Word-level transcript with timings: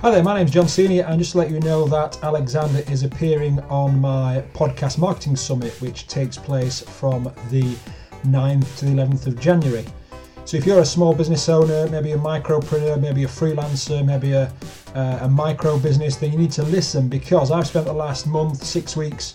Hi 0.00 0.12
there, 0.12 0.22
my 0.22 0.38
name's 0.38 0.52
John 0.52 0.68
Senior, 0.68 1.02
and 1.06 1.18
just 1.18 1.32
to 1.32 1.38
let 1.38 1.50
you 1.50 1.58
know 1.58 1.84
that 1.88 2.22
Alexander 2.22 2.84
is 2.88 3.02
appearing 3.02 3.58
on 3.62 4.00
my 4.00 4.44
podcast 4.54 4.96
marketing 4.96 5.34
summit, 5.34 5.72
which 5.80 6.06
takes 6.06 6.38
place 6.38 6.82
from 6.82 7.24
the 7.50 7.76
9th 8.24 8.78
to 8.78 8.84
the 8.84 8.92
11th 8.92 9.26
of 9.26 9.40
January. 9.40 9.84
So 10.44 10.56
if 10.56 10.64
you're 10.64 10.78
a 10.78 10.84
small 10.84 11.16
business 11.16 11.48
owner, 11.48 11.88
maybe 11.88 12.12
a 12.12 12.16
micropreneur, 12.16 13.00
maybe 13.00 13.24
a 13.24 13.26
freelancer, 13.26 14.06
maybe 14.06 14.34
a, 14.34 14.52
uh, 14.94 15.18
a 15.22 15.28
micro 15.28 15.80
business, 15.80 16.14
then 16.14 16.30
you 16.30 16.38
need 16.38 16.52
to 16.52 16.62
listen 16.62 17.08
because 17.08 17.50
I've 17.50 17.66
spent 17.66 17.86
the 17.86 17.92
last 17.92 18.28
month, 18.28 18.62
six 18.62 18.96
weeks, 18.96 19.34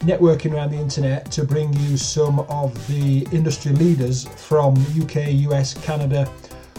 networking 0.00 0.52
around 0.52 0.72
the 0.72 0.78
internet 0.78 1.30
to 1.30 1.42
bring 1.42 1.72
you 1.72 1.96
some 1.96 2.40
of 2.50 2.86
the 2.86 3.26
industry 3.32 3.72
leaders 3.72 4.24
from 4.26 4.74
UK, 4.94 5.32
US, 5.48 5.72
Canada, 5.82 6.30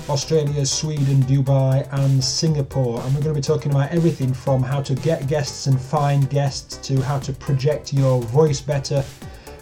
Australia, 0.09 0.65
Sweden, 0.65 1.21
Dubai, 1.23 1.87
and 1.91 2.23
Singapore. 2.23 3.01
And 3.01 3.15
we're 3.15 3.21
going 3.21 3.35
to 3.35 3.41
be 3.41 3.41
talking 3.41 3.71
about 3.71 3.91
everything 3.91 4.33
from 4.33 4.61
how 4.61 4.81
to 4.81 4.95
get 4.95 5.27
guests 5.27 5.67
and 5.67 5.79
find 5.79 6.29
guests 6.29 6.77
to 6.87 7.01
how 7.01 7.19
to 7.19 7.33
project 7.33 7.93
your 7.93 8.21
voice 8.21 8.61
better, 8.61 9.03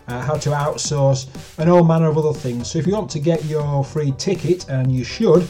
uh, 0.07 0.21
how 0.21 0.35
to 0.35 0.49
outsource, 0.49 1.27
and 1.57 1.69
all 1.69 1.83
manner 1.83 2.09
of 2.09 2.17
other 2.17 2.33
things. 2.33 2.71
So 2.71 2.79
if 2.79 2.87
you 2.87 2.93
want 2.93 3.09
to 3.11 3.19
get 3.19 3.45
your 3.45 3.83
free 3.83 4.13
ticket, 4.17 4.69
and 4.69 4.91
you 4.91 5.03
should, 5.03 5.47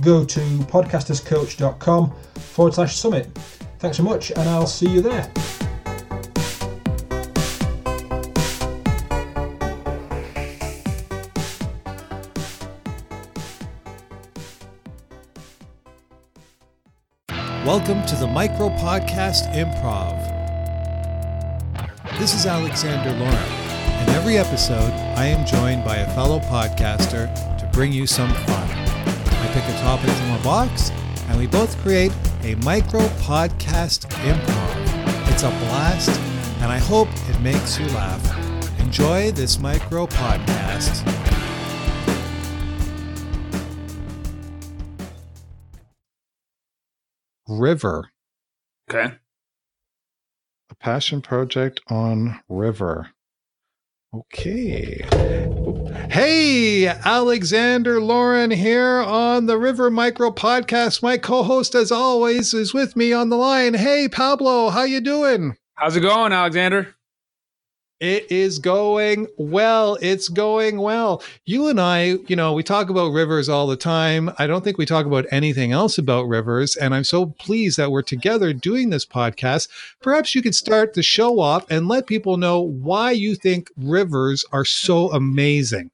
go 0.00 0.24
to 0.24 0.40
podcasterscoach.com 0.40 2.12
forward 2.34 2.74
slash 2.74 2.96
summit. 2.96 3.26
Thanks 3.78 3.96
so 3.96 4.02
much, 4.02 4.30
and 4.30 4.48
I'll 4.48 4.66
see 4.66 4.88
you 4.88 5.02
there. 5.02 5.51
Welcome 17.64 18.04
to 18.06 18.16
the 18.16 18.26
Micro 18.26 18.70
Podcast 18.70 19.54
Improv. 19.54 20.18
This 22.18 22.34
is 22.34 22.44
Alexander 22.44 23.16
Lauren, 23.16 23.36
and 23.36 24.08
every 24.10 24.36
episode 24.36 24.90
I 25.16 25.26
am 25.26 25.46
joined 25.46 25.84
by 25.84 25.98
a 25.98 26.12
fellow 26.12 26.40
podcaster 26.40 27.32
to 27.58 27.70
bring 27.72 27.92
you 27.92 28.04
some 28.04 28.34
fun. 28.34 28.68
I 28.68 29.50
pick 29.54 29.62
a 29.62 29.78
topic 29.80 30.10
from 30.10 30.32
a 30.32 30.42
box, 30.42 30.90
and 31.28 31.38
we 31.38 31.46
both 31.46 31.80
create 31.82 32.10
a 32.42 32.56
micro 32.64 33.02
podcast 33.20 34.08
improv. 34.24 35.30
It's 35.30 35.44
a 35.44 35.50
blast, 35.50 36.10
and 36.62 36.72
I 36.72 36.78
hope 36.78 37.06
it 37.28 37.40
makes 37.42 37.78
you 37.78 37.86
laugh. 37.90 38.80
Enjoy 38.80 39.30
this 39.30 39.60
micro 39.60 40.08
podcast. 40.08 41.31
River. 47.48 48.10
Okay. 48.90 49.14
A 50.70 50.74
passion 50.74 51.20
project 51.20 51.80
on 51.88 52.40
River. 52.48 53.10
Okay. 54.14 55.04
Hey, 56.10 56.86
Alexander 56.86 58.00
Lauren 58.00 58.50
here 58.50 59.00
on 59.00 59.46
the 59.46 59.56
River 59.56 59.90
Micro 59.90 60.30
Podcast. 60.30 61.02
My 61.02 61.16
co-host, 61.16 61.74
as 61.74 61.90
always, 61.90 62.52
is 62.52 62.74
with 62.74 62.94
me 62.94 63.14
on 63.14 63.30
the 63.30 63.36
line. 63.36 63.72
Hey, 63.72 64.08
Pablo, 64.08 64.68
how 64.68 64.82
you 64.82 65.00
doing? 65.00 65.56
How's 65.76 65.96
it 65.96 66.00
going, 66.00 66.32
Alexander? 66.32 66.94
It 68.02 68.32
is 68.32 68.58
going 68.58 69.28
well. 69.36 69.96
It's 70.02 70.28
going 70.28 70.80
well. 70.80 71.22
You 71.44 71.68
and 71.68 71.80
I, 71.80 72.16
you 72.26 72.34
know, 72.34 72.52
we 72.52 72.64
talk 72.64 72.90
about 72.90 73.12
rivers 73.12 73.48
all 73.48 73.68
the 73.68 73.76
time. 73.76 74.32
I 74.40 74.48
don't 74.48 74.64
think 74.64 74.76
we 74.76 74.86
talk 74.86 75.06
about 75.06 75.24
anything 75.30 75.70
else 75.70 75.98
about 75.98 76.26
rivers. 76.26 76.74
And 76.74 76.96
I'm 76.96 77.04
so 77.04 77.26
pleased 77.26 77.76
that 77.76 77.92
we're 77.92 78.02
together 78.02 78.52
doing 78.52 78.90
this 78.90 79.06
podcast. 79.06 79.68
Perhaps 80.00 80.34
you 80.34 80.42
could 80.42 80.56
start 80.56 80.94
the 80.94 81.02
show 81.04 81.38
off 81.38 81.64
and 81.70 81.86
let 81.86 82.08
people 82.08 82.38
know 82.38 82.60
why 82.60 83.12
you 83.12 83.36
think 83.36 83.70
rivers 83.76 84.44
are 84.50 84.64
so 84.64 85.12
amazing. 85.12 85.92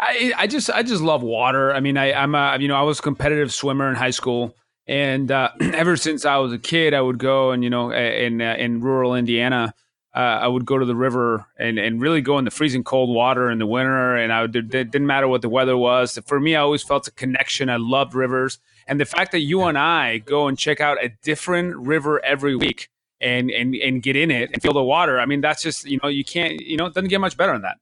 I, 0.00 0.32
I 0.36 0.46
just 0.48 0.68
I 0.68 0.82
just 0.82 1.00
love 1.00 1.22
water. 1.22 1.72
I 1.72 1.78
mean, 1.78 1.96
I, 1.96 2.12
I'm 2.12 2.34
a 2.34 2.58
you 2.58 2.66
know 2.66 2.74
I 2.74 2.82
was 2.82 2.98
a 2.98 3.02
competitive 3.02 3.54
swimmer 3.54 3.88
in 3.88 3.94
high 3.94 4.10
school, 4.10 4.56
and 4.88 5.30
uh, 5.30 5.50
ever 5.60 5.96
since 5.96 6.26
I 6.26 6.38
was 6.38 6.52
a 6.52 6.58
kid, 6.58 6.92
I 6.92 7.00
would 7.00 7.18
go 7.18 7.52
and 7.52 7.62
you 7.62 7.70
know 7.70 7.92
in 7.92 8.42
uh, 8.42 8.56
in 8.58 8.80
rural 8.80 9.14
Indiana 9.14 9.72
uh, 10.16 10.38
I 10.40 10.48
would 10.48 10.64
go 10.64 10.78
to 10.78 10.86
the 10.86 10.96
river 10.96 11.44
and, 11.58 11.78
and 11.78 12.00
really 12.00 12.22
go 12.22 12.38
in 12.38 12.46
the 12.46 12.50
freezing 12.50 12.82
cold 12.82 13.14
water 13.14 13.50
in 13.50 13.58
the 13.58 13.66
winter. 13.66 14.16
And 14.16 14.32
I 14.32 14.40
would, 14.40 14.56
it 14.56 14.70
didn't 14.70 15.06
matter 15.06 15.28
what 15.28 15.42
the 15.42 15.50
weather 15.50 15.76
was. 15.76 16.18
For 16.24 16.40
me, 16.40 16.56
I 16.56 16.60
always 16.60 16.82
felt 16.82 17.06
a 17.06 17.10
connection. 17.10 17.68
I 17.68 17.76
loved 17.76 18.14
rivers. 18.14 18.58
And 18.86 18.98
the 18.98 19.04
fact 19.04 19.32
that 19.32 19.40
you 19.40 19.64
and 19.64 19.76
I 19.76 20.18
go 20.18 20.48
and 20.48 20.58
check 20.58 20.80
out 20.80 20.96
a 21.04 21.10
different 21.22 21.76
river 21.76 22.24
every 22.24 22.56
week 22.56 22.88
and, 23.20 23.50
and, 23.50 23.74
and 23.74 24.02
get 24.02 24.16
in 24.16 24.30
it 24.30 24.50
and 24.54 24.62
feel 24.62 24.72
the 24.72 24.82
water. 24.82 25.20
I 25.20 25.26
mean, 25.26 25.42
that's 25.42 25.62
just, 25.62 25.84
you 25.84 26.00
know, 26.02 26.08
you 26.08 26.24
can't, 26.24 26.60
you 26.60 26.78
know, 26.78 26.86
it 26.86 26.94
doesn't 26.94 27.10
get 27.10 27.20
much 27.20 27.36
better 27.36 27.52
than 27.52 27.62
that. 27.62 27.76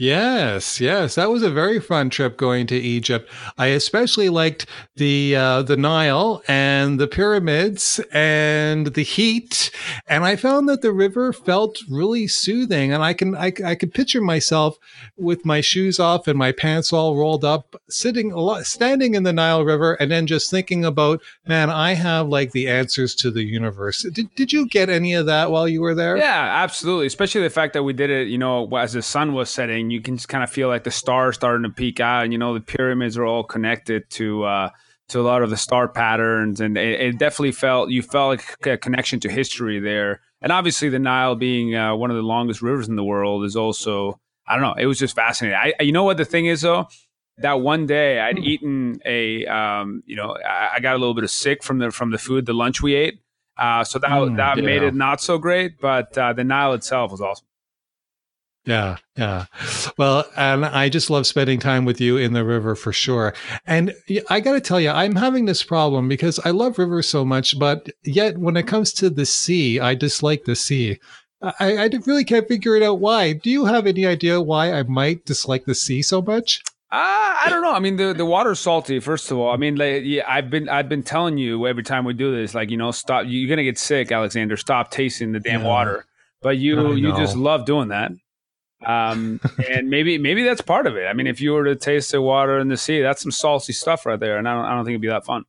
Yes, 0.00 0.80
yes, 0.80 1.16
that 1.16 1.28
was 1.28 1.42
a 1.42 1.50
very 1.50 1.80
fun 1.80 2.08
trip 2.08 2.36
going 2.36 2.68
to 2.68 2.76
Egypt. 2.76 3.28
I 3.58 3.66
especially 3.68 4.28
liked 4.28 4.64
the 4.94 5.34
uh, 5.34 5.62
the 5.62 5.76
Nile 5.76 6.40
and 6.46 7.00
the 7.00 7.08
pyramids 7.08 7.98
and 8.12 8.86
the 8.86 9.02
heat, 9.02 9.72
and 10.06 10.24
I 10.24 10.36
found 10.36 10.68
that 10.68 10.82
the 10.82 10.92
river 10.92 11.32
felt 11.32 11.82
really 11.90 12.28
soothing. 12.28 12.92
And 12.92 13.02
I 13.02 13.12
can 13.12 13.34
I, 13.34 13.52
I 13.64 13.74
could 13.74 13.92
picture 13.92 14.20
myself 14.20 14.78
with 15.16 15.44
my 15.44 15.60
shoes 15.60 15.98
off 15.98 16.28
and 16.28 16.38
my 16.38 16.52
pants 16.52 16.92
all 16.92 17.16
rolled 17.16 17.44
up, 17.44 17.74
sitting 17.88 18.32
standing 18.62 19.16
in 19.16 19.24
the 19.24 19.32
Nile 19.32 19.64
River, 19.64 19.94
and 19.94 20.12
then 20.12 20.28
just 20.28 20.48
thinking 20.48 20.84
about, 20.84 21.20
man, 21.48 21.70
I 21.70 21.94
have 21.94 22.28
like 22.28 22.52
the 22.52 22.68
answers 22.68 23.16
to 23.16 23.32
the 23.32 23.42
universe. 23.42 24.06
Did 24.12 24.32
did 24.36 24.52
you 24.52 24.68
get 24.68 24.90
any 24.90 25.14
of 25.14 25.26
that 25.26 25.50
while 25.50 25.66
you 25.66 25.80
were 25.80 25.96
there? 25.96 26.16
Yeah, 26.16 26.62
absolutely. 26.62 27.06
Especially 27.06 27.42
the 27.42 27.50
fact 27.50 27.72
that 27.72 27.82
we 27.82 27.92
did 27.92 28.10
it, 28.10 28.28
you 28.28 28.38
know, 28.38 28.68
as 28.76 28.92
the 28.92 29.02
sun 29.02 29.32
was 29.32 29.50
setting 29.50 29.87
you 29.90 30.00
can 30.00 30.16
just 30.16 30.28
kind 30.28 30.44
of 30.44 30.50
feel 30.50 30.68
like 30.68 30.84
the 30.84 30.90
stars 30.90 31.36
starting 31.36 31.64
to 31.64 31.70
peek 31.70 32.00
out, 32.00 32.24
and 32.24 32.32
you 32.32 32.38
know 32.38 32.54
the 32.54 32.60
pyramids 32.60 33.16
are 33.16 33.24
all 33.24 33.44
connected 33.44 34.08
to 34.10 34.44
uh, 34.44 34.70
to 35.08 35.20
a 35.20 35.22
lot 35.22 35.42
of 35.42 35.50
the 35.50 35.56
star 35.56 35.88
patterns, 35.88 36.60
and 36.60 36.76
it, 36.76 37.00
it, 37.00 37.18
definitely 37.18 37.52
felt 37.52 37.90
you 37.90 38.02
felt 38.02 38.38
like 38.38 38.66
a 38.66 38.76
connection 38.76 39.20
to 39.20 39.28
history 39.28 39.80
there. 39.80 40.20
And 40.40 40.52
obviously, 40.52 40.88
the 40.88 40.98
Nile 40.98 41.34
being 41.34 41.74
uh, 41.74 41.94
one 41.96 42.10
of 42.10 42.16
the 42.16 42.22
longest 42.22 42.62
rivers 42.62 42.88
in 42.88 42.96
the 42.96 43.04
world 43.04 43.44
is 43.44 43.56
also 43.56 44.20
I 44.48 44.54
don't 44.54 44.62
know. 44.62 44.74
It 44.78 44.86
was 44.86 44.98
just 44.98 45.14
fascinating. 45.14 45.58
I, 45.58 45.82
you 45.82 45.92
know 45.92 46.04
what 46.04 46.16
the 46.16 46.24
thing 46.24 46.46
is 46.46 46.62
though. 46.62 46.88
That 47.38 47.60
one 47.60 47.86
day 47.86 48.18
I'd 48.18 48.38
hmm. 48.38 48.44
eaten 48.44 49.00
a, 49.04 49.46
um, 49.46 50.02
you 50.06 50.16
know, 50.16 50.36
I, 50.44 50.70
I 50.76 50.80
got 50.80 50.96
a 50.96 50.98
little 50.98 51.14
bit 51.14 51.22
of 51.22 51.30
sick 51.30 51.62
from 51.62 51.78
the 51.78 51.90
from 51.90 52.10
the 52.10 52.18
food, 52.18 52.46
the 52.46 52.54
lunch 52.54 52.82
we 52.82 52.94
ate. 52.94 53.20
Uh, 53.56 53.84
so 53.84 53.98
that 53.98 54.08
mm, 54.08 54.36
that 54.36 54.56
yeah. 54.56 54.62
made 54.62 54.82
it 54.82 54.94
not 54.94 55.20
so 55.20 55.36
great, 55.36 55.80
but 55.80 56.16
uh, 56.16 56.32
the 56.32 56.44
Nile 56.44 56.74
itself 56.74 57.10
was 57.10 57.20
awesome. 57.20 57.46
Yeah, 58.68 58.98
yeah. 59.16 59.46
Well, 59.96 60.26
and 60.36 60.66
I 60.66 60.90
just 60.90 61.08
love 61.08 61.26
spending 61.26 61.58
time 61.58 61.86
with 61.86 62.02
you 62.02 62.18
in 62.18 62.34
the 62.34 62.44
river 62.44 62.74
for 62.74 62.92
sure. 62.92 63.32
And 63.66 63.94
I 64.28 64.40
got 64.40 64.52
to 64.52 64.60
tell 64.60 64.78
you, 64.78 64.90
I'm 64.90 65.16
having 65.16 65.46
this 65.46 65.62
problem 65.62 66.06
because 66.06 66.38
I 66.40 66.50
love 66.50 66.78
rivers 66.78 67.08
so 67.08 67.24
much, 67.24 67.58
but 67.58 67.88
yet 68.04 68.36
when 68.36 68.58
it 68.58 68.66
comes 68.66 68.92
to 68.94 69.08
the 69.08 69.24
sea, 69.24 69.80
I 69.80 69.94
dislike 69.94 70.44
the 70.44 70.54
sea. 70.54 70.98
I, 71.40 71.78
I 71.78 71.90
really 72.04 72.24
can't 72.24 72.46
figure 72.46 72.76
it 72.76 72.82
out 72.82 73.00
why. 73.00 73.32
Do 73.32 73.48
you 73.48 73.64
have 73.64 73.86
any 73.86 74.04
idea 74.04 74.38
why 74.38 74.70
I 74.74 74.82
might 74.82 75.24
dislike 75.24 75.64
the 75.64 75.74
sea 75.74 76.02
so 76.02 76.20
much? 76.20 76.62
Uh, 76.92 77.40
I 77.44 77.46
don't 77.48 77.62
know. 77.62 77.72
I 77.72 77.78
mean, 77.78 77.96
the 77.96 78.12
the 78.12 78.26
water's 78.26 78.60
salty. 78.60 79.00
First 79.00 79.30
of 79.30 79.38
all, 79.38 79.50
I 79.50 79.56
mean, 79.56 79.76
like, 79.76 80.02
yeah, 80.04 80.24
I've 80.26 80.50
been 80.50 80.68
I've 80.68 80.88
been 80.88 81.02
telling 81.02 81.38
you 81.38 81.66
every 81.66 81.84
time 81.84 82.04
we 82.04 82.12
do 82.12 82.34
this, 82.34 82.54
like 82.54 82.70
you 82.70 82.76
know, 82.76 82.90
stop. 82.90 83.24
You're 83.26 83.48
gonna 83.48 83.62
get 83.62 83.78
sick, 83.78 84.10
Alexander. 84.10 84.56
Stop 84.56 84.90
tasting 84.90 85.32
the 85.32 85.40
damn 85.40 85.60
yeah. 85.62 85.68
water. 85.68 86.06
But 86.42 86.56
you 86.58 86.92
you 86.94 87.14
just 87.16 87.36
love 87.36 87.66
doing 87.66 87.88
that 87.88 88.12
um, 88.86 89.40
and 89.68 89.90
maybe 89.90 90.18
maybe 90.18 90.44
that's 90.44 90.60
part 90.60 90.86
of 90.86 90.96
it. 90.96 91.06
I 91.06 91.12
mean, 91.12 91.26
if 91.26 91.40
you 91.40 91.52
were 91.52 91.64
to 91.64 91.76
taste 91.76 92.12
the 92.12 92.22
water 92.22 92.58
in 92.58 92.68
the 92.68 92.76
sea, 92.76 93.00
that's 93.00 93.22
some 93.22 93.32
salty 93.32 93.72
stuff 93.72 94.06
right 94.06 94.20
there, 94.20 94.38
and 94.38 94.48
I 94.48 94.54
don't 94.54 94.64
I 94.64 94.74
don't 94.74 94.84
think 94.84 94.92
it'd 94.92 95.02
be 95.02 95.08
that 95.08 95.24
fun. 95.24 95.44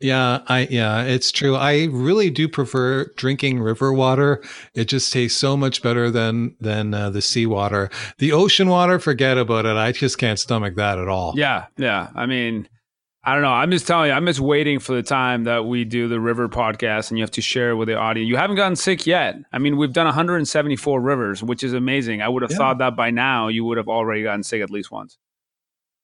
Yeah, 0.00 0.40
I 0.46 0.66
yeah, 0.70 1.02
it's 1.02 1.30
true. 1.30 1.56
I 1.56 1.84
really 1.90 2.30
do 2.30 2.48
prefer 2.48 3.12
drinking 3.16 3.60
river 3.60 3.92
water. 3.92 4.42
It 4.74 4.86
just 4.86 5.12
tastes 5.12 5.38
so 5.38 5.56
much 5.56 5.82
better 5.82 6.10
than 6.10 6.56
than 6.58 6.94
uh, 6.94 7.10
the 7.10 7.20
seawater. 7.20 7.90
The 8.18 8.32
ocean 8.32 8.68
water, 8.68 8.98
forget 8.98 9.36
about 9.36 9.66
it. 9.66 9.76
I 9.76 9.92
just 9.92 10.16
can't 10.16 10.38
stomach 10.38 10.76
that 10.76 10.98
at 10.98 11.08
all. 11.08 11.34
Yeah, 11.36 11.66
yeah. 11.76 12.08
I 12.14 12.24
mean, 12.24 12.66
I 13.22 13.34
don't 13.34 13.42
know. 13.42 13.52
I'm 13.52 13.70
just 13.70 13.86
telling 13.86 14.08
you, 14.08 14.14
I'm 14.14 14.24
just 14.24 14.40
waiting 14.40 14.78
for 14.78 14.94
the 14.94 15.02
time 15.02 15.44
that 15.44 15.66
we 15.66 15.84
do 15.84 16.08
the 16.08 16.18
river 16.18 16.48
podcast 16.48 17.10
and 17.10 17.18
you 17.18 17.22
have 17.22 17.30
to 17.32 17.42
share 17.42 17.76
with 17.76 17.88
the 17.88 17.94
audience. 17.94 18.26
You 18.26 18.36
haven't 18.36 18.56
gotten 18.56 18.76
sick 18.76 19.06
yet. 19.06 19.36
I 19.52 19.58
mean, 19.58 19.76
we've 19.76 19.92
done 19.92 20.06
174 20.06 21.00
rivers, 21.00 21.42
which 21.42 21.62
is 21.62 21.74
amazing. 21.74 22.22
I 22.22 22.28
would 22.28 22.40
have 22.42 22.50
yeah. 22.50 22.56
thought 22.56 22.78
that 22.78 22.96
by 22.96 23.10
now 23.10 23.48
you 23.48 23.64
would 23.66 23.76
have 23.76 23.88
already 23.88 24.22
gotten 24.22 24.42
sick 24.42 24.62
at 24.62 24.70
least 24.70 24.90
once. 24.90 25.18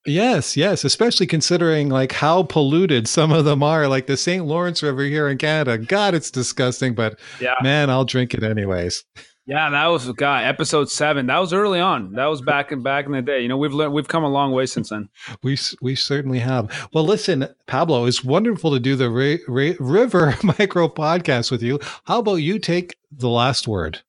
Yes, 0.05 0.57
yes, 0.57 0.85
especially 0.85 1.27
considering 1.27 1.89
like 1.89 2.13
how 2.13 2.45
polluted 2.45 3.09
some 3.09 3.33
of 3.33 3.45
them 3.45 3.63
are, 3.63 3.89
like 3.89 4.07
the 4.07 4.17
St. 4.17 4.45
Lawrence 4.45 4.83
River 4.83 5.03
here 5.03 5.29
in 5.29 5.39
Canada. 5.39 5.79
God, 5.79 6.15
it's 6.15 6.31
disgusting, 6.31 6.95
but 6.95 7.19
yeah. 7.41 7.55
man, 7.63 7.91
I'll 7.91 8.05
drink 8.05 8.35
it 8.35 8.45
anyways. 8.45 9.05
Yeah, 9.49 9.71
that 9.71 9.87
was 9.87 10.11
God, 10.11 10.45
episode 10.45 10.91
seven. 10.91 11.27
That 11.27 11.39
was 11.39 11.53
early 11.53 11.79
on. 11.79 12.15
That 12.15 12.27
was 12.27 12.43
back 12.43 12.73
in 12.73 12.83
back 12.83 13.07
in 13.07 13.13
the 13.13 13.23
day. 13.23 13.41
You 13.43 13.49
know, 13.49 13.57
we've 13.57 13.73
learned, 13.73 13.93
we've 13.93 14.09
come 14.09 14.25
a 14.25 14.29
long 14.29 14.51
way 14.51 14.67
since 14.67 14.89
then. 14.89 15.09
We 15.45 15.57
we 15.81 15.95
certainly 15.95 16.41
have. 16.41 16.89
Well, 16.93 17.05
listen, 17.05 17.47
Pablo, 17.67 18.07
it's 18.07 18.25
wonderful 18.25 18.73
to 18.73 18.81
do 18.81 18.97
the 18.97 19.09
Ra- 19.09 19.37
Ra- 19.47 19.77
River 19.79 20.35
Micro 20.43 20.89
podcast 20.89 21.53
with 21.53 21.63
you. 21.63 21.79
How 22.07 22.19
about 22.19 22.37
you 22.37 22.59
take 22.59 22.97
the 23.13 23.29
last 23.29 23.69
word? 23.69 24.01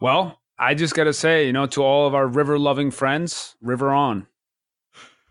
Well, 0.00 0.40
I 0.58 0.72
just 0.74 0.94
got 0.94 1.04
to 1.04 1.12
say, 1.12 1.46
you 1.46 1.52
know, 1.52 1.66
to 1.66 1.82
all 1.82 2.06
of 2.06 2.14
our 2.14 2.26
river 2.26 2.58
loving 2.58 2.90
friends, 2.90 3.54
river 3.60 3.90
on. 3.90 4.26